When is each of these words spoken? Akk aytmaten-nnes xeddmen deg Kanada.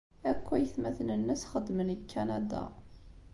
Akk 0.31 0.47
aytmaten-nnes 0.55 1.41
xeddmen 1.51 1.89
deg 1.91 2.01
Kanada. 2.11 2.63